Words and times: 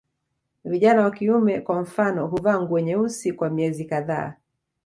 Vijana 0.65 1.01
wa 1.01 1.11
kiume 1.11 1.61
kwa 1.61 1.81
mfano 1.81 2.27
huvaa 2.27 2.61
nguo 2.61 2.79
nyeusi 2.79 3.33
kwa 3.33 3.49
miezi 3.49 3.85
kadhaa 3.85 4.33